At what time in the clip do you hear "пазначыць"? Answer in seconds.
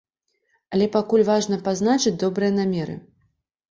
1.69-2.17